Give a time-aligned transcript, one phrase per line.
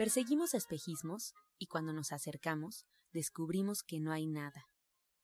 [0.00, 4.66] Perseguimos espejismos y cuando nos acercamos descubrimos que no hay nada.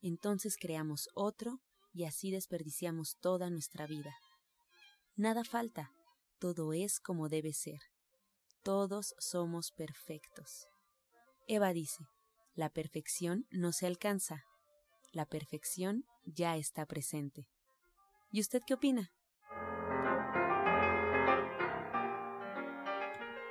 [0.03, 1.63] Entonces creamos otro
[1.95, 4.15] y así desperdiciamos toda nuestra vida.
[5.15, 5.93] Nada falta,
[6.39, 7.81] todo es como debe ser.
[8.63, 10.67] Todos somos perfectos.
[11.49, 12.05] Eva dice,
[12.55, 14.45] la perfección no se alcanza,
[15.11, 17.49] la perfección ya está presente.
[18.31, 19.11] ¿Y usted qué opina?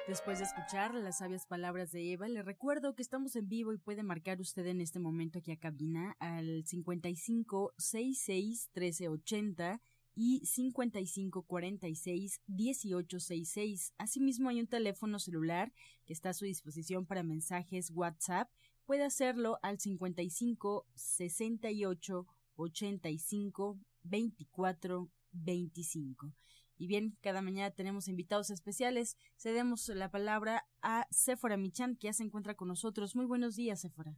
[0.07, 3.79] Después de escuchar las sabias palabras de Eva, le recuerdo que estamos en vivo y
[3.79, 9.81] puede marcar usted en este momento aquí a cabina al 55 66 1380
[10.13, 13.93] y 5546 1866.
[13.97, 15.73] Asimismo hay un teléfono celular
[16.05, 18.47] que está a su disposición para mensajes WhatsApp.
[18.85, 26.31] Puede hacerlo al 55 68 85 24 25.
[26.77, 29.15] Y bien, cada mañana tenemos invitados especiales.
[29.37, 33.15] Cedemos la palabra a Sephora Michan, que ya se encuentra con nosotros.
[33.15, 34.11] Muy buenos días, Sephora.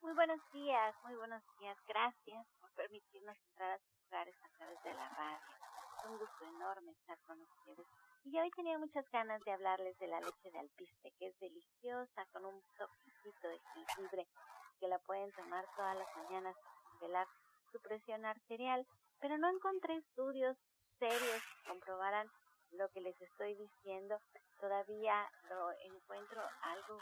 [0.00, 1.76] Muy buenos días, muy buenos días.
[1.88, 5.40] Gracias por permitirnos entrar a sus hogares a través de la radio.
[5.98, 7.86] Es un gusto enorme estar con ustedes.
[8.24, 12.26] Y hoy tenía muchas ganas de hablarles de la leche de alpiste, que es deliciosa,
[12.32, 14.28] con un toquecito de jengibre,
[14.78, 17.26] que la pueden tomar todas las mañanas para nivelar
[17.72, 18.86] su presión arterial.
[19.20, 20.56] Pero no encontré estudios
[20.98, 22.30] serios comprobaran
[22.72, 24.20] lo que les estoy diciendo,
[24.60, 26.98] todavía lo encuentro algo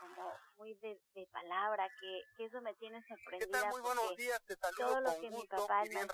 [0.00, 3.70] como muy de, de palabra, que, que, eso me tiene sorprendida.
[3.70, 6.08] Muy buenos días, te todo lo que mi papá, el bien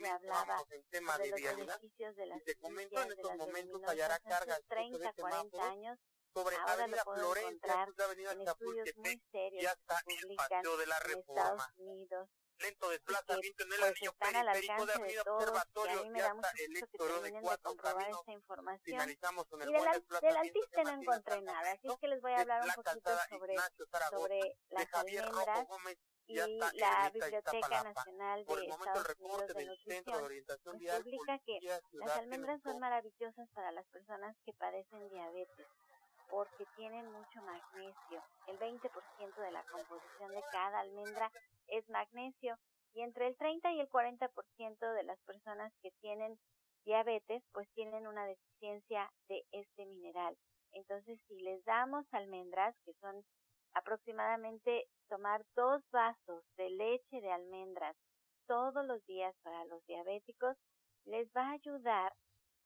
[0.00, 4.18] me hablaba tema de, de, los beneficios de las te comento en estos momentos hallará
[4.20, 5.98] carga hace 30, 40 años,
[6.34, 10.96] sobre ahora Avenida Florencia, Avenida en estudios muy serios ya está el paseo de la
[10.96, 11.42] en Reforma.
[11.44, 12.28] Estados Unidos
[12.60, 16.18] Lento desplazamiento en el pues anillo periférico de alcance de Avenida a Observatorio mí me
[16.18, 18.80] y da hasta el Héctor de terminen de Cuatro comprobar Caminos.
[18.82, 20.36] Finalizamos con el Y del, buen del
[20.72, 23.56] que no encontré nada, así que les voy a de hablar un poquito sobre,
[24.10, 27.82] sobre de las almendras Gómez y la Biblioteca.
[27.84, 31.58] Nacional de Estados Unidos de de Nutrición nos publica que
[31.92, 35.66] las almendras son maravillosas para las personas que padecen diabetes
[36.28, 38.22] porque tienen mucho magnesio.
[38.46, 41.30] El 20% de la composición de cada almendra
[41.68, 42.56] es magnesio
[42.94, 46.38] y entre el 30 y el 40% de las personas que tienen
[46.84, 50.36] diabetes pues tienen una deficiencia de este mineral.
[50.72, 53.24] Entonces si les damos almendras que son
[53.74, 57.96] aproximadamente tomar dos vasos de leche de almendras
[58.46, 60.56] todos los días para los diabéticos
[61.04, 62.12] les va a ayudar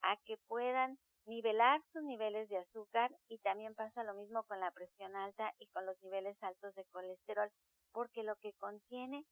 [0.02, 4.70] a que puedan nivelar sus niveles de azúcar y también pasa lo mismo con la
[4.70, 7.50] presión alta y con los niveles altos de colesterol
[7.92, 9.24] porque lo que contiene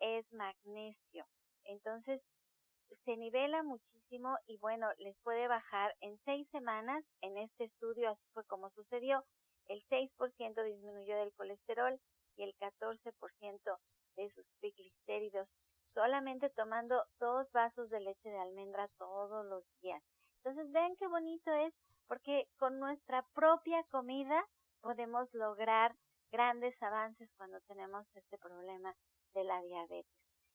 [0.00, 1.26] es magnesio.
[1.64, 2.22] Entonces,
[3.04, 7.04] se nivela muchísimo y bueno, les puede bajar en seis semanas.
[7.20, 9.24] En este estudio así fue como sucedió.
[9.66, 12.00] El 6% disminuyó del colesterol
[12.36, 13.78] y el 14%
[14.16, 15.48] de sus triglicéridos
[15.94, 20.02] solamente tomando dos vasos de leche de almendra todos los días.
[20.48, 21.74] Entonces vean qué bonito es
[22.06, 24.42] porque con nuestra propia comida
[24.80, 25.94] podemos lograr
[26.32, 28.94] grandes avances cuando tenemos este problema
[29.34, 30.10] de la diabetes.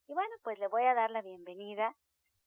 [0.08, 1.96] Y bueno, pues le voy a dar la bienvenida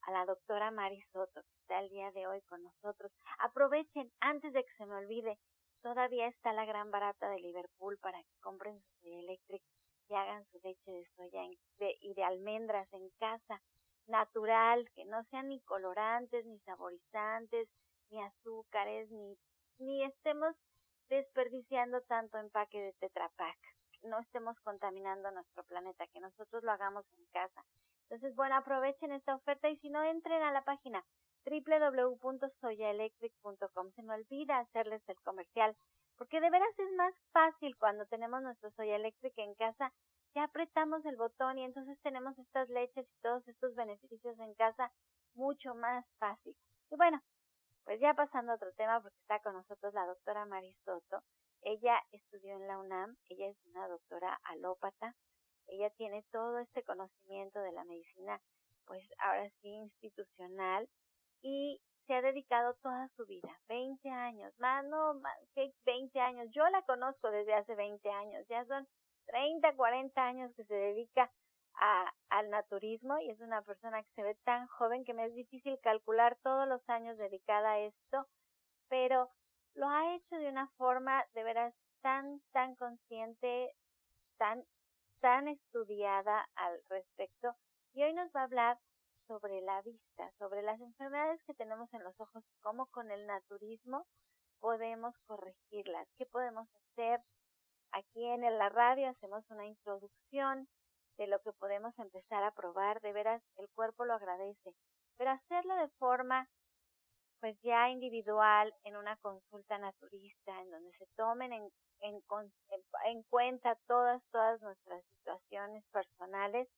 [0.02, 3.12] a la doctora Mari Soto, que está el día de hoy con nosotros.
[3.38, 5.38] Aprovechen, antes de que se me olvide,
[5.82, 9.62] todavía está la gran barata de Liverpool para que compren su soya electric
[10.08, 11.42] y hagan su leche de soya
[11.78, 13.62] de- y de almendras en casa,
[14.08, 17.68] natural, que no sean ni colorantes, ni saborizantes,
[18.10, 19.36] ni azúcares, ni,
[19.78, 20.54] ni estemos
[21.08, 23.58] desperdiciando tanto empaque de Tetra Pak.
[24.02, 27.64] No estemos contaminando nuestro planeta, que nosotros lo hagamos en casa.
[28.08, 31.04] Entonces, bueno, aprovechen esta oferta y si no, entren a la página
[31.44, 33.90] www.soyaelectric.com.
[33.92, 35.76] Se me olvida hacerles el comercial,
[36.16, 39.92] porque de veras es más fácil cuando tenemos nuestro soya eléctrica en casa
[40.34, 44.92] ya apretamos el botón y entonces tenemos estas leches y todos estos beneficios en casa
[45.34, 46.56] mucho más fácil.
[46.90, 47.22] Y bueno,
[47.84, 51.22] pues ya pasando a otro tema, porque está con nosotros la doctora Marisoto.
[51.62, 55.14] Ella estudió en la UNAM, ella es una doctora alópata,
[55.68, 58.40] ella tiene todo este conocimiento de la medicina,
[58.86, 60.88] pues ahora sí institucional,
[61.42, 66.48] y se ha dedicado toda su vida, 20 años, más no, más que 20 años,
[66.52, 68.86] yo la conozco desde hace 20 años, ya son
[69.26, 71.30] 30, 40 años que se dedica
[71.74, 75.34] a, al naturismo y es una persona que se ve tan joven que me es
[75.34, 78.26] difícil calcular todos los años dedicada a esto,
[78.88, 79.30] pero
[79.74, 83.74] lo ha hecho de una forma de veras tan, tan consciente,
[84.38, 84.64] tan,
[85.20, 87.54] tan estudiada al respecto
[87.92, 88.78] y hoy nos va a hablar
[89.26, 94.06] sobre la vista, sobre las enfermedades que tenemos en los ojos, cómo con el naturismo
[94.60, 97.20] podemos corregirlas, qué podemos hacer.
[97.92, 100.68] Aquí en la radio hacemos una introducción
[101.16, 104.74] de lo que podemos empezar a probar, de veras el cuerpo lo agradece,
[105.16, 106.48] pero hacerlo de forma
[107.40, 112.22] pues ya individual en una consulta naturista en donde se tomen en, en,
[113.06, 116.68] en cuenta todas, todas nuestras situaciones personales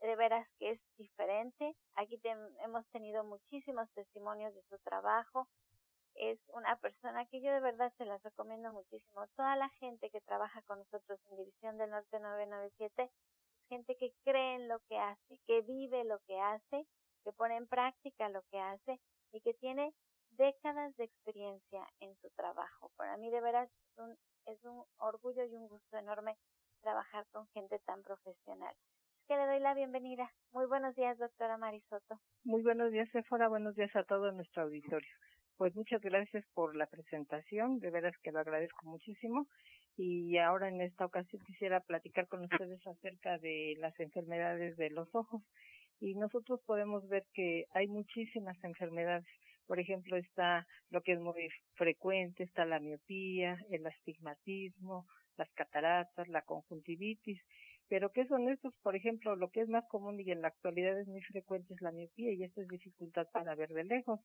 [0.00, 1.74] de veras que es diferente.
[1.96, 2.20] Aquí
[2.64, 5.48] hemos tenido muchísimos testimonios de su trabajo.
[6.18, 9.26] Es una persona que yo de verdad se las recomiendo muchísimo.
[9.36, 14.12] Toda la gente que trabaja con nosotros en División del Norte 997 es gente que
[14.24, 16.86] cree en lo que hace, que vive lo que hace,
[17.22, 18.98] que pone en práctica lo que hace
[19.30, 19.94] y que tiene
[20.30, 22.90] décadas de experiencia en su trabajo.
[22.96, 26.36] Para mí de veras es un, es un orgullo y un gusto enorme
[26.80, 28.74] trabajar con gente tan profesional
[29.28, 30.32] que le doy la bienvenida.
[30.52, 32.18] Muy buenos días, doctora Marisoto.
[32.44, 33.48] Muy buenos días, Sephora.
[33.48, 35.10] Buenos días a todo nuestro auditorio.
[35.58, 39.48] Pues muchas gracias por la presentación, de veras que lo agradezco muchísimo.
[39.96, 45.12] Y ahora en esta ocasión quisiera platicar con ustedes acerca de las enfermedades de los
[45.16, 45.42] ojos.
[45.98, 49.26] Y nosotros podemos ver que hay muchísimas enfermedades.
[49.66, 55.06] Por ejemplo, está lo que es muy frecuente, está la miopía, el astigmatismo,
[55.36, 57.42] las cataratas, la conjuntivitis
[57.88, 58.74] pero ¿qué son estos?
[58.82, 61.80] Por ejemplo, lo que es más común y en la actualidad es muy frecuente es
[61.80, 64.20] la miopía y esto es dificultad para ver de lejos.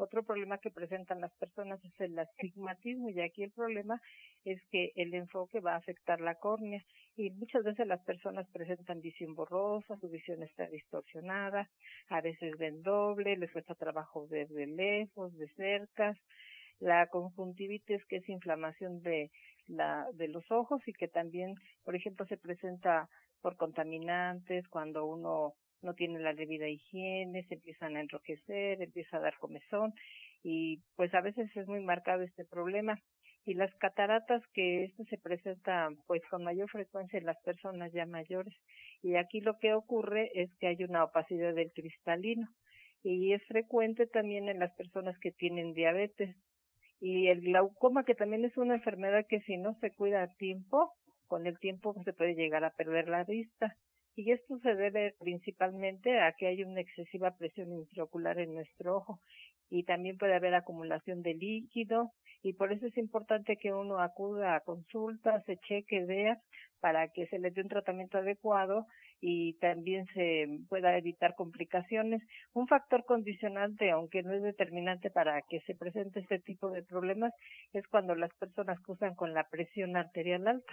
[0.00, 4.00] Otro problema que presentan las personas es el astigmatismo y aquí el problema
[4.46, 6.82] es que el enfoque va a afectar la córnea
[7.16, 11.68] y muchas veces las personas presentan visión borrosa, su visión está distorsionada,
[12.08, 16.16] a veces ven doble, les cuesta trabajo ver de lejos, de cerca.
[16.78, 19.30] La conjuntivitis que es inflamación de
[19.66, 23.06] la, de los ojos y que también, por ejemplo, se presenta
[23.42, 25.52] por contaminantes, cuando uno
[25.82, 29.94] no tiene la debida higiene, se empiezan a enrojecer, empieza a dar comezón
[30.42, 32.98] y pues a veces es muy marcado este problema.
[33.46, 38.04] Y las cataratas que esto se presenta pues con mayor frecuencia en las personas ya
[38.04, 38.54] mayores.
[39.02, 42.48] Y aquí lo que ocurre es que hay una opacidad del cristalino
[43.02, 46.36] y es frecuente también en las personas que tienen diabetes
[47.00, 50.92] y el glaucoma que también es una enfermedad que si no se cuida a tiempo,
[51.26, 53.74] con el tiempo se puede llegar a perder la vista.
[54.16, 59.20] Y esto se debe principalmente a que hay una excesiva presión intraocular en nuestro ojo
[59.70, 62.12] y también puede haber acumulación de líquido
[62.42, 66.38] y por eso es importante que uno acuda a consultas, se cheque, vea
[66.80, 68.86] para que se le dé un tratamiento adecuado
[69.20, 72.22] y también se pueda evitar complicaciones.
[72.54, 77.34] Un factor condicionante, aunque no es determinante para que se presente este tipo de problemas,
[77.74, 80.72] es cuando las personas cruzan con la presión arterial alta.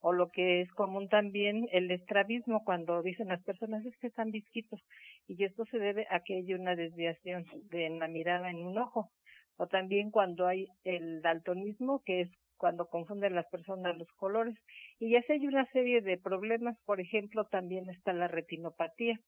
[0.00, 4.30] O lo que es común también, el estrabismo, cuando dicen las personas es que están
[4.30, 4.80] visquitos.
[5.26, 9.10] Y esto se debe a que hay una desviación de la mirada en un ojo.
[9.56, 14.56] O también cuando hay el daltonismo, que es cuando confunden las personas los colores.
[14.98, 19.18] Y ya sé, hay una serie de problemas, por ejemplo, también está la retinopatía,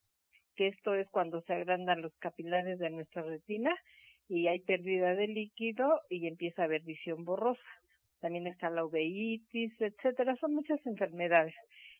[0.57, 3.75] que esto es cuando se agrandan los capilares de nuestra retina
[4.29, 7.63] y hay pérdida de líquido y empieza a haber visión borrosa.
[8.21, 11.55] También está la uveitis, etcétera, son muchas enfermedades.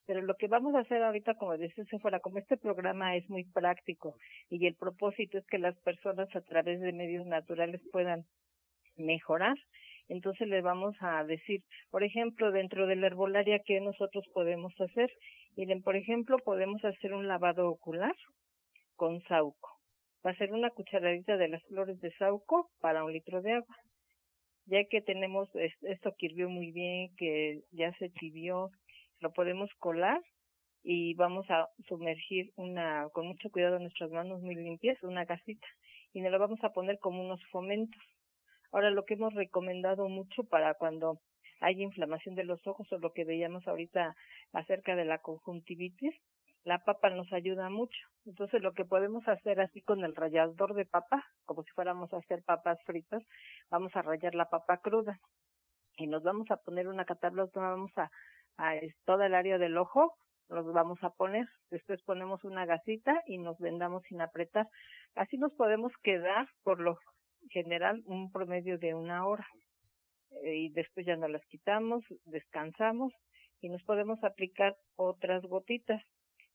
[0.07, 3.45] Pero lo que vamos a hacer ahorita, como decía fuera, como este programa es muy
[3.45, 4.17] práctico
[4.49, 8.25] y el propósito es que las personas a través de medios naturales puedan
[8.97, 9.57] mejorar,
[10.09, 15.13] entonces le vamos a decir, por ejemplo, dentro de la herbolaria, ¿qué nosotros podemos hacer?
[15.57, 18.15] Miren, por ejemplo, podemos hacer un lavado ocular
[18.97, 19.77] con sauco.
[20.27, 23.77] Va a ser una cucharadita de las flores de sauco para un litro de agua.
[24.69, 28.71] Ya que tenemos esto que hirvió muy bien, que ya se tibió,
[29.21, 30.21] lo podemos colar
[30.83, 35.67] y vamos a sumergir una, con mucho cuidado nuestras manos muy limpias, una gasita
[36.13, 38.01] y nos lo vamos a poner como unos fomentos.
[38.71, 41.19] Ahora, lo que hemos recomendado mucho para cuando
[41.61, 44.15] hay inflamación de los ojos o lo que veíamos ahorita
[44.53, 46.15] acerca de la conjuntivitis,
[46.65, 47.99] la papa nos ayuda mucho.
[48.27, 52.19] Entonces lo que podemos hacer así con el rallador de papa, como si fuéramos a
[52.19, 53.23] hacer papas fritas,
[53.71, 55.19] vamos a rallar la papa cruda
[55.97, 58.11] y nos vamos a poner una catabla, vamos a,
[58.59, 58.75] a
[59.05, 60.15] toda el área del ojo,
[60.49, 64.69] nos vamos a poner, después ponemos una gasita y nos vendamos sin apretar.
[65.15, 66.99] Así nos podemos quedar por lo
[67.51, 69.47] general un promedio de una hora
[70.43, 73.13] eh, y después ya nos las quitamos, descansamos
[73.61, 76.03] y nos podemos aplicar otras gotitas.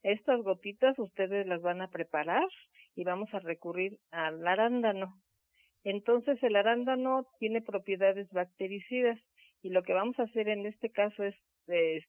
[0.04, 2.46] Estas gotitas ustedes las van a preparar
[2.94, 5.14] y vamos a recurrir al arándano.
[5.82, 9.18] Entonces el arándano tiene propiedades bactericidas
[9.62, 11.34] y lo que vamos a hacer en este caso es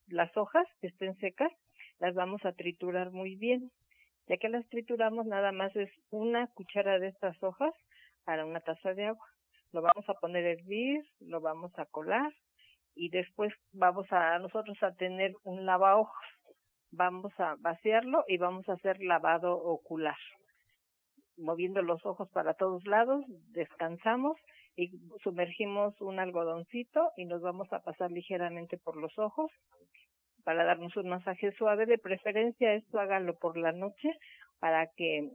[0.07, 1.53] las hojas que estén secas,
[1.99, 3.71] las vamos a triturar muy bien.
[4.27, 7.73] Ya que las trituramos, nada más es una cuchara de estas hojas
[8.25, 9.25] para una taza de agua.
[9.71, 12.33] Lo vamos a poner a hervir, lo vamos a colar
[12.93, 16.34] y después vamos a nosotros a tener un lavaojos
[16.95, 20.17] vamos a vaciarlo y vamos a hacer lavado ocular.
[21.37, 24.37] Moviendo los ojos para todos lados, descansamos
[24.75, 24.91] y
[25.23, 29.51] sumergimos un algodoncito y nos vamos a pasar ligeramente por los ojos
[30.43, 31.85] para darnos un masaje suave.
[31.85, 34.09] De preferencia esto hágalo por la noche
[34.59, 35.31] para que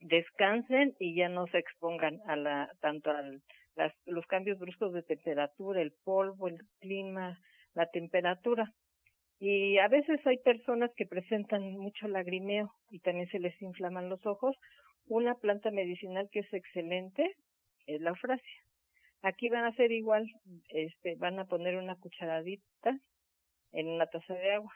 [0.00, 3.22] descansen y ya no se expongan a la tanto a
[4.06, 7.38] los cambios bruscos de temperatura, el polvo, el clima,
[7.74, 8.72] la temperatura.
[9.40, 14.24] Y a veces hay personas que presentan mucho lagrimeo y también se les inflaman los
[14.26, 14.56] ojos.
[15.06, 17.36] Una planta medicinal que es excelente
[17.86, 18.62] es la eufrasia.
[19.22, 20.26] Aquí van a hacer igual,
[20.70, 22.98] este, van a poner una cucharadita
[23.72, 24.72] en una taza de agua.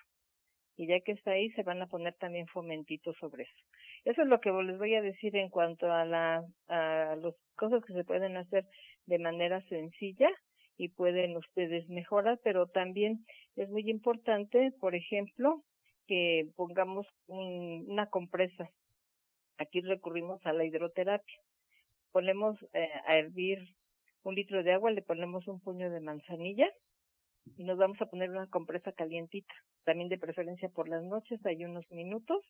[0.77, 3.65] Y ya que está ahí, se van a poner también fomentitos sobre eso.
[4.05, 7.85] Eso es lo que les voy a decir en cuanto a, la, a las cosas
[7.85, 8.65] que se pueden hacer
[9.07, 10.31] de manera sencilla
[10.77, 13.25] y pueden ustedes mejorar, pero también
[13.57, 15.63] es muy importante, por ejemplo,
[16.07, 18.71] que pongamos una compresa.
[19.59, 21.39] Aquí recurrimos a la hidroterapia.
[22.11, 23.75] Ponemos eh, a hervir
[24.23, 26.69] un litro de agua, le ponemos un puño de manzanilla
[27.57, 31.65] y nos vamos a poner una compresa calientita, también de preferencia por las noches, hay
[31.65, 32.45] unos minutos,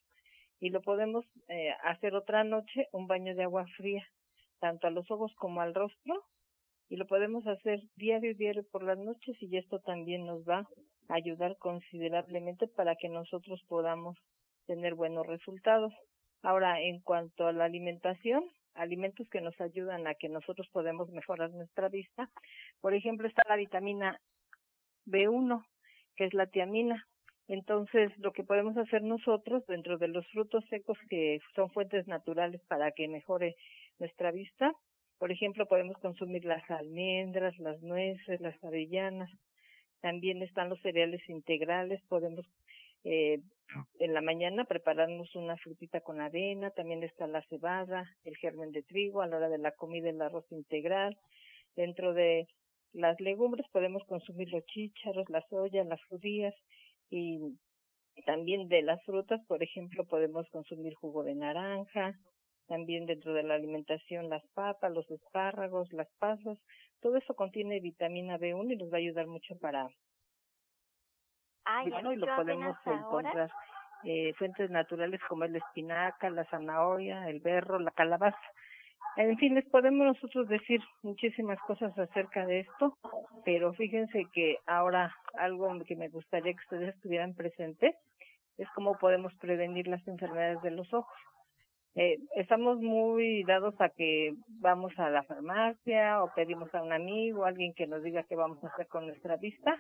[0.61, 4.07] y lo podemos eh, hacer otra noche, un baño de agua fría,
[4.61, 6.25] tanto a los ojos como al rostro,
[6.89, 10.69] y lo podemos hacer diario, diario por las noches y esto también nos va
[11.09, 14.19] a ayudar considerablemente para que nosotros podamos
[14.67, 15.93] tener buenos resultados.
[16.43, 21.51] Ahora, en cuanto a la alimentación, alimentos que nos ayudan a que nosotros podemos mejorar
[21.51, 22.29] nuestra vista,
[22.81, 24.21] por ejemplo, está la vitamina
[25.07, 25.65] B1,
[26.17, 27.07] que es la tiamina.
[27.49, 32.61] Entonces, lo que podemos hacer nosotros dentro de los frutos secos que son fuentes naturales
[32.69, 33.57] para que mejore
[33.99, 34.73] nuestra vista,
[35.23, 39.31] por ejemplo, podemos consumir las almendras, las nueces, las avellanas.
[40.01, 42.03] También están los cereales integrales.
[42.09, 42.45] Podemos
[43.05, 43.39] eh,
[44.01, 46.71] en la mañana prepararnos una frutita con avena.
[46.73, 49.23] También está la cebada, el germen de trigo.
[49.23, 51.17] A la hora de la comida, el arroz integral.
[51.77, 52.49] Dentro de
[52.93, 56.55] las legumbres podemos consumir los chícharos, las soya, las judías
[57.11, 57.39] y
[58.27, 62.19] también de las frutas, por ejemplo, podemos consumir jugo de naranja,
[62.73, 66.57] también dentro de la alimentación las papas, los espárragos, las pasas,
[67.03, 69.91] todo eso contiene vitamina B1 y nos va a ayudar mucho para
[71.67, 73.51] Ay, bueno, y lo podemos encontrar
[74.05, 78.41] eh, fuentes naturales como el espinaca, la zanahoria, el berro, la calabaza.
[79.17, 82.97] En fin, les podemos nosotros decir muchísimas cosas acerca de esto,
[83.45, 87.95] pero fíjense que ahora algo que me gustaría que ustedes estuvieran presentes
[88.57, 91.13] es cómo podemos prevenir las enfermedades de los ojos
[91.95, 97.45] eh, estamos muy dados a que vamos a la farmacia o pedimos a un amigo,
[97.45, 99.79] alguien que nos diga qué vamos a hacer con nuestra vista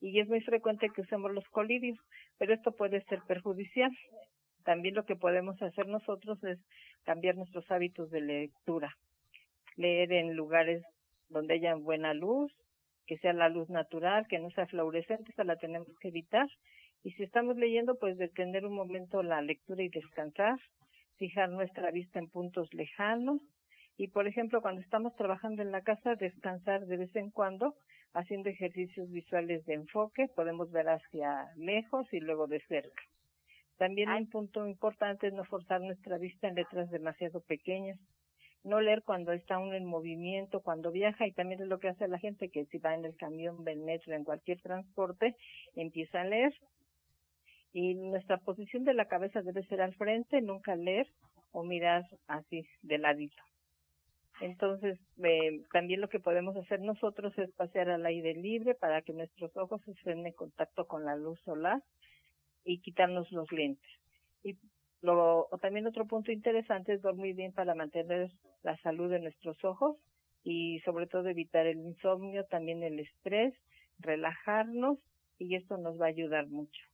[0.00, 1.98] y es muy frecuente que usemos los colidios,
[2.38, 3.90] pero esto puede ser perjudicial.
[4.64, 6.58] También lo que podemos hacer nosotros es
[7.04, 8.94] cambiar nuestros hábitos de lectura,
[9.76, 10.82] leer en lugares
[11.28, 12.52] donde haya buena luz,
[13.06, 16.46] que sea la luz natural, que no sea fluorescente, esa la tenemos que evitar.
[17.02, 20.58] Y si estamos leyendo, pues detener un momento la lectura y descansar,
[21.18, 23.40] fijar nuestra vista en puntos lejanos
[23.96, 27.74] y, por ejemplo, cuando estamos trabajando en la casa, descansar de vez en cuando
[28.14, 33.02] haciendo ejercicios visuales de enfoque, podemos ver hacia lejos y luego de cerca.
[33.76, 37.98] También un punto importante es no forzar nuestra vista en letras demasiado pequeñas,
[38.64, 42.08] no leer cuando está uno en movimiento, cuando viaja y también es lo que hace
[42.08, 45.36] la gente que si va en el camión, en el metro, en cualquier transporte,
[45.74, 46.52] empieza a leer
[47.72, 51.08] y nuestra posición de la cabeza debe ser al frente, nunca leer
[51.52, 53.42] o mirar así de ladito.
[54.40, 59.12] Entonces, eh, también lo que podemos hacer nosotros es pasear al aire libre para que
[59.12, 61.82] nuestros ojos estén en contacto con la luz solar
[62.64, 63.90] y quitarnos los lentes.
[64.44, 64.56] Y
[65.00, 68.30] lo, también otro punto interesante es dormir bien para mantener
[68.62, 69.96] la salud de nuestros ojos
[70.44, 73.54] y sobre todo evitar el insomnio, también el estrés,
[73.98, 74.98] relajarnos
[75.38, 76.87] y esto nos va a ayudar mucho.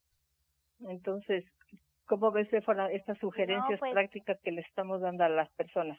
[0.81, 1.45] Entonces,
[2.07, 5.99] ¿cómo ves estas sugerencias pues prácticas que le estamos dando a las personas?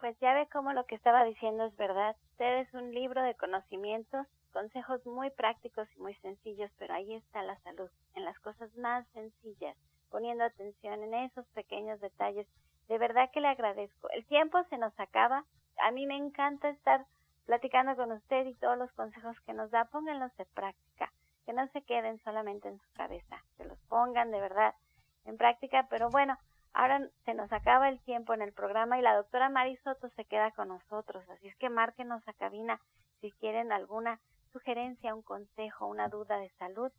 [0.00, 2.14] Pues ya ve cómo lo que estaba diciendo es verdad.
[2.32, 7.42] Usted es un libro de conocimientos, consejos muy prácticos y muy sencillos, pero ahí está
[7.42, 9.76] la salud, en las cosas más sencillas,
[10.10, 12.46] poniendo atención en esos pequeños detalles.
[12.86, 14.08] De verdad que le agradezco.
[14.10, 15.44] El tiempo se nos acaba.
[15.82, 17.04] A mí me encanta estar
[17.46, 19.86] platicando con usted y todos los consejos que nos da.
[19.86, 21.12] Pónganlos de práctica,
[21.48, 24.74] que no se queden solamente en su cabeza, que los pongan de verdad
[25.24, 25.86] en práctica.
[25.88, 26.36] Pero bueno,
[26.74, 30.50] Ahora se nos acaba el tiempo en el programa y la doctora Marisoto se queda
[30.50, 32.78] con nosotros, así es que márquenos a cabina
[33.20, 34.20] si quieren alguna
[34.52, 36.92] sugerencia, un consejo, una duda de salud,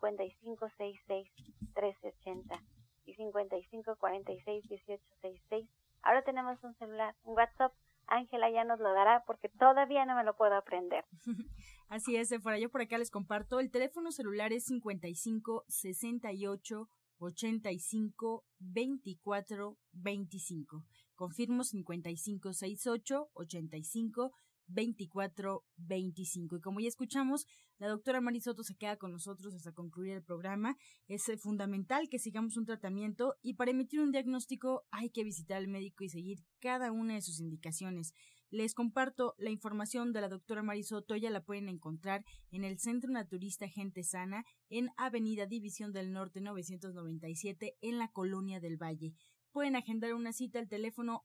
[0.00, 2.62] 5566-1380
[3.04, 5.68] y 5546-1866.
[6.02, 7.72] Ahora tenemos un celular, un WhatsApp.
[8.06, 11.04] Ángela ya nos lo dará porque todavía no me lo puedo aprender.
[11.88, 13.60] Así es, fuera yo por acá les comparto.
[13.60, 20.84] El teléfono celular es 5568 85 24 25.
[21.14, 24.32] Confirmo 55 68 85
[24.68, 26.56] 24 25.
[26.56, 27.46] Y como ya escuchamos,
[27.78, 30.76] la doctora Marisoto se queda con nosotros hasta concluir el programa.
[31.08, 35.58] Es eh, fundamental que sigamos un tratamiento y para emitir un diagnóstico hay que visitar
[35.58, 38.12] al médico y seguir cada una de sus indicaciones.
[38.50, 43.10] Les comparto la información de la doctora Marisoto, ya la pueden encontrar en el Centro
[43.10, 49.14] Naturista Gente Sana, en Avenida División del Norte 997, en la Colonia del Valle.
[49.50, 51.24] Pueden agendar una cita al teléfono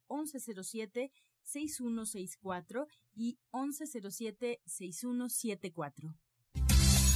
[1.45, 6.15] 1107-6164 y 1107-6174.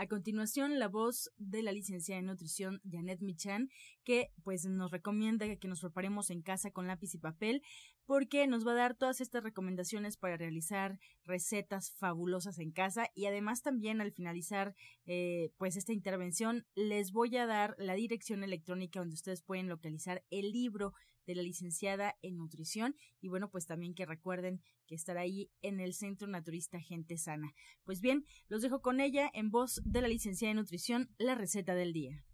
[0.00, 3.68] A continuación, la voz de la licenciada en nutrición Janet Michan,
[4.04, 7.62] que pues nos recomienda que nos preparemos en casa con lápiz y papel,
[8.06, 13.10] porque nos va a dar todas estas recomendaciones para realizar recetas fabulosas en casa.
[13.12, 18.44] Y además también al finalizar eh, pues esta intervención les voy a dar la dirección
[18.44, 20.94] electrónica donde ustedes pueden localizar el libro
[21.28, 25.78] de la licenciada en nutrición y bueno, pues también que recuerden que estará ahí en
[25.78, 27.52] el Centro Naturista Gente Sana.
[27.84, 31.74] Pues bien, los dejo con ella en voz de la licenciada en nutrición, la receta
[31.74, 32.24] del día.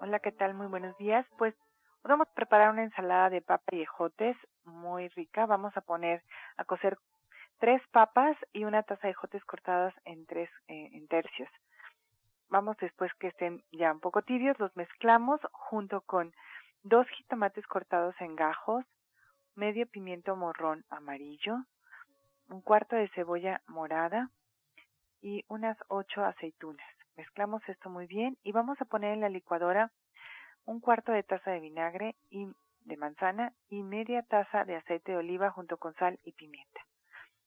[0.00, 0.54] Hola, ¿qué tal?
[0.54, 1.24] Muy buenos días.
[1.38, 1.54] Pues
[2.04, 4.34] Vamos a preparar una ensalada de papa y ejotes
[4.68, 5.46] muy rica.
[5.46, 6.22] Vamos a poner
[6.56, 6.98] a cocer
[7.58, 11.48] tres papas y una taza de ejotes cortadas en tres eh, en tercios.
[12.48, 16.32] Vamos después que estén ya un poco tibios, los mezclamos junto con
[16.82, 18.84] dos jitomates cortados en gajos,
[19.54, 21.56] medio pimiento morrón amarillo,
[22.48, 24.30] un cuarto de cebolla morada
[25.20, 26.88] y unas ocho aceitunas.
[27.16, 29.90] Mezclamos esto muy bien y vamos a poner en la licuadora
[30.64, 32.48] un cuarto de taza de vinagre y
[32.88, 36.80] de manzana y media taza de aceite de oliva junto con sal y pimienta.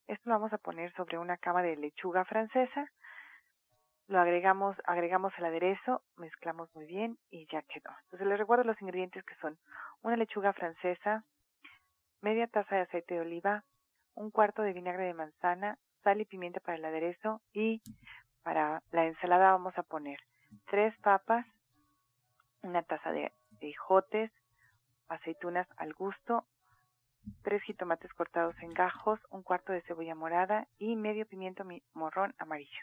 [0.06, 2.90] Esto lo vamos a poner sobre una cama de lechuga francesa.
[4.06, 7.90] Lo agregamos, agregamos el aderezo, mezclamos muy bien y ya quedó.
[8.04, 9.58] Entonces les recuerdo los ingredientes que son
[10.02, 11.24] una lechuga francesa,
[12.20, 13.64] media taza de aceite de oliva,
[14.14, 17.82] un cuarto de vinagre de manzana, sal y pimienta para el aderezo y
[18.42, 20.18] para la ensalada vamos a poner
[20.66, 21.46] tres papas,
[22.62, 24.30] una taza de ejotes,
[25.08, 26.46] aceitunas al gusto,
[27.42, 32.80] tres jitomates cortados en gajos, un cuarto de cebolla morada y medio pimiento morrón amarillo.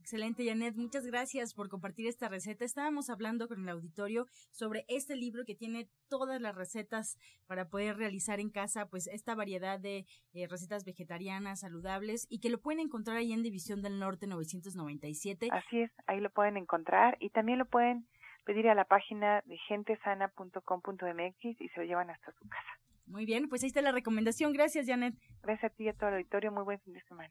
[0.00, 0.74] Excelente, Janet.
[0.76, 2.64] Muchas gracias por compartir esta receta.
[2.64, 7.96] Estábamos hablando con el auditorio sobre este libro que tiene todas las recetas para poder
[7.96, 12.80] realizar en casa, pues esta variedad de eh, recetas vegetarianas, saludables y que lo pueden
[12.80, 15.48] encontrar ahí en División del Norte 997.
[15.52, 18.08] Así es, ahí lo pueden encontrar y también lo pueden
[18.50, 22.80] pedir a la página de gentesana.com.mx y se lo llevan hasta su casa.
[23.06, 24.52] Muy bien, pues ahí está la recomendación.
[24.52, 25.14] Gracias, Janet.
[25.40, 26.50] Gracias a ti y a todo el auditorio.
[26.50, 27.30] Muy buen fin de semana.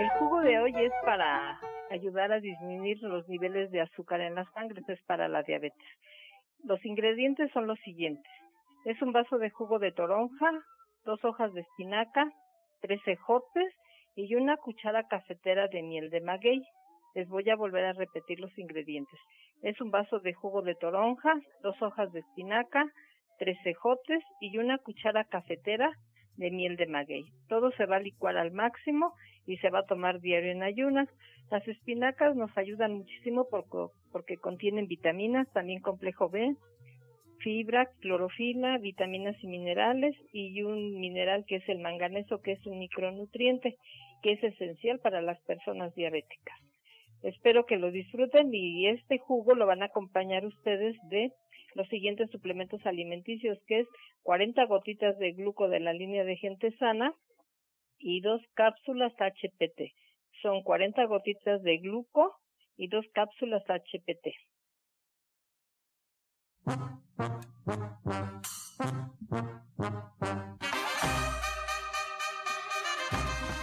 [0.00, 1.60] El jugo de hoy es para
[1.90, 5.88] ayudar a disminuir los niveles de azúcar en la sangre, es para la diabetes.
[6.64, 8.32] Los ingredientes son los siguientes.
[8.86, 10.52] Es un vaso de jugo de toronja,
[11.04, 12.32] dos hojas de espinaca,
[12.80, 13.74] tres ejotes
[14.16, 16.62] y una cuchara cafetera de miel de maguey.
[17.14, 19.20] Les voy a volver a repetir los ingredientes.
[19.60, 22.90] Es un vaso de jugo de toronja, dos hojas de espinaca,
[23.38, 25.92] tres ejotes y una cuchara cafetera
[26.38, 27.24] de miel de maguey.
[27.50, 29.12] Todo se va a licuar al máximo
[29.46, 31.08] y se va a tomar diario en ayunas.
[31.50, 33.48] Las espinacas nos ayudan muchísimo
[34.12, 36.54] porque, contienen vitaminas, también complejo B,
[37.38, 42.78] fibra, clorofila, vitaminas y minerales y un mineral que es el manganeso, que es un
[42.78, 43.76] micronutriente
[44.22, 46.58] que es esencial para las personas diabéticas.
[47.22, 51.32] Espero que lo disfruten y este jugo lo van a acompañar ustedes de
[51.74, 53.88] los siguientes suplementos alimenticios, que es
[54.22, 57.14] 40 gotitas de gluco de la línea de gente sana
[58.00, 59.92] y dos cápsulas HPT.
[60.42, 62.34] Son 40 gotitas de gluco
[62.76, 64.28] y dos cápsulas HPT.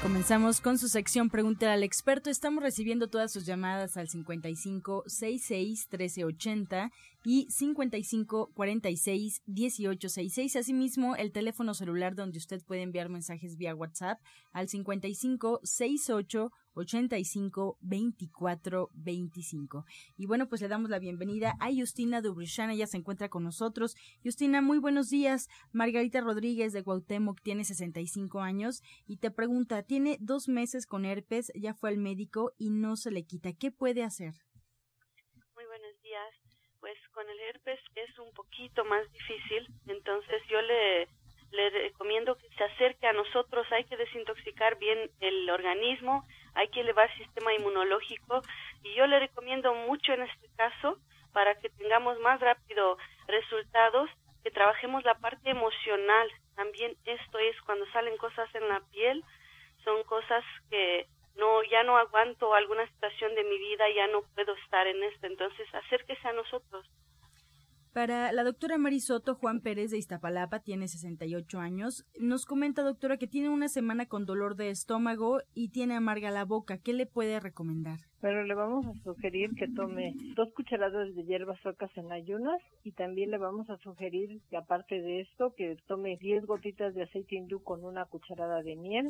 [0.04, 2.30] Comenzamos con su sección Pregunta al experto.
[2.30, 6.92] Estamos recibiendo todas sus llamadas al 55 66 1380
[7.30, 10.56] y 55 46 1866.
[10.56, 14.22] Asimismo, el teléfono celular donde usted puede enviar mensajes vía WhatsApp
[14.54, 19.86] al 55 68 85 24 25.
[20.16, 23.98] Y bueno, pues le damos la bienvenida a Justina Dubrishana, ella se encuentra con nosotros.
[24.24, 25.50] Justina, muy buenos días.
[25.74, 31.52] Margarita Rodríguez de Guautemoc tiene 65 años y te pregunta, tiene dos meses con herpes,
[31.60, 33.52] ya fue al médico y no se le quita.
[33.52, 34.47] ¿Qué puede hacer?
[37.18, 41.08] Con el herpes es un poquito más difícil, entonces yo le
[41.72, 47.10] recomiendo que se acerque a nosotros, hay que desintoxicar bien el organismo, hay que elevar
[47.10, 48.44] el sistema inmunológico
[48.84, 51.00] y yo le recomiendo mucho en este caso
[51.34, 54.12] para que tengamos más rápido resultados,
[54.44, 56.30] que trabajemos la parte emocional.
[56.56, 59.24] También esto es cuando salen cosas en la piel,
[59.84, 64.54] son cosas que no ya no aguanto alguna situación de mi vida, ya no puedo
[64.54, 66.86] estar en esto, entonces acérquese a nosotros.
[67.98, 72.06] Para la doctora Marisoto, Juan Pérez de Iztapalapa tiene 68 años.
[72.20, 76.46] Nos comenta, doctora, que tiene una semana con dolor de estómago y tiene amarga la
[76.46, 76.78] boca.
[76.78, 77.98] ¿Qué le puede recomendar?
[78.22, 82.92] Pero le vamos a sugerir que tome dos cucharadas de hierbas suecas en ayunas y
[82.92, 87.36] también le vamos a sugerir que aparte de esto que tome 10 gotitas de aceite
[87.36, 89.08] hindú con una cucharada de miel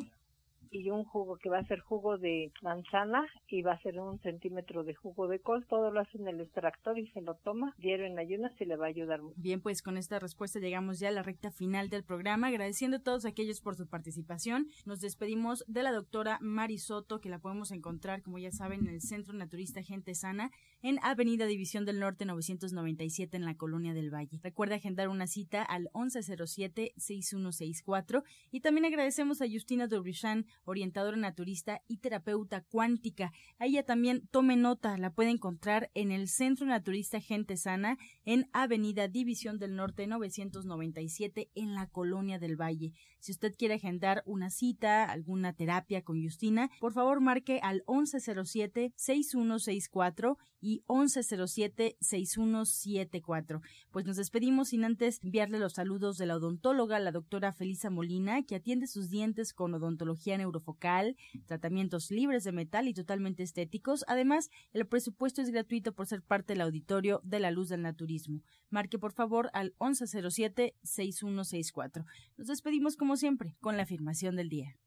[0.70, 4.18] y un jugo que va a ser jugo de manzana y va a ser un
[4.20, 5.66] centímetro de jugo de col.
[5.68, 8.76] Todo lo hace en el extractor y se lo toma diario en ayunas y le
[8.76, 9.34] va a ayudar mucho.
[9.36, 12.48] Bien, pues con esta respuesta llegamos ya a la recta final del programa.
[12.48, 14.66] Agradeciendo a todos aquellos por su participación.
[14.84, 18.94] Nos despedimos de la doctora Mari Soto, que la podemos encontrar, como ya saben, en
[18.94, 20.50] el Centro Naturista Gente Sana,
[20.82, 24.40] en Avenida División del Norte 997 en la Colonia del Valle.
[24.42, 31.98] Recuerda agendar una cita al 1107-6164 y también agradecemos a Justina Dobrichan orientadora naturista y
[31.98, 33.32] terapeuta cuántica.
[33.58, 38.48] A ella también tome nota, la puede encontrar en el Centro Naturista Gente Sana en
[38.52, 42.92] Avenida División del Norte 997 en la Colonia del Valle.
[43.20, 50.36] Si usted quiere agendar una cita, alguna terapia con Justina, por favor marque al 1107-6164
[50.60, 53.60] y 1107-6174.
[53.90, 58.42] Pues nos despedimos sin antes enviarle los saludos de la odontóloga, la doctora Felisa Molina,
[58.42, 64.06] que atiende sus dientes con odontología neurofocal, tratamientos libres de metal y totalmente estéticos.
[64.08, 68.40] Además, el presupuesto es gratuito por ser parte del auditorio de la luz del naturismo.
[68.70, 72.06] Marque por favor al 1107-6164.
[72.36, 74.78] Nos despedimos como siempre con la afirmación del día.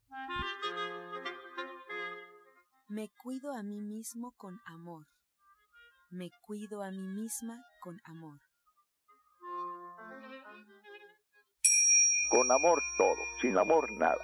[2.89, 5.05] Me cuido a mí mismo con amor.
[6.09, 8.41] Me cuido a mí misma con amor.
[12.31, 14.23] con amor todo, sin amor nada.